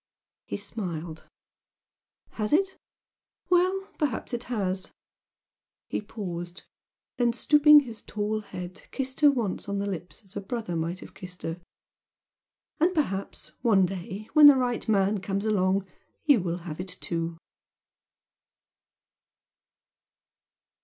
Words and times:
He 0.47 0.57
smiled. 0.57 1.25
"Has 2.31 2.53
it? 2.53 2.75
Well, 3.51 3.87
perhaps 3.99 4.33
it 4.33 4.45
has!" 4.45 4.89
He 5.89 6.01
paused 6.01 6.63
then 7.17 7.33
stooping 7.33 7.81
his 7.81 8.01
tall 8.01 8.39
head 8.39 8.81
kissed 8.89 9.19
her 9.19 9.29
once 9.29 9.69
on 9.69 9.77
the 9.77 9.85
lips 9.85 10.23
as 10.23 10.35
a 10.35 10.41
brother 10.41 10.75
might 10.75 11.01
have 11.01 11.13
kissed 11.13 11.43
her. 11.43 11.61
"And 12.79 12.95
perhaps 12.95 13.51
one 13.61 13.85
day 13.85 14.27
when 14.33 14.47
the 14.47 14.55
right 14.57 14.89
man 14.89 15.19
comes 15.19 15.45
along, 15.45 15.85
you 16.25 16.41
will 16.41 16.57
have 16.65 16.79
it 16.79 16.97
too!" 16.99 17.37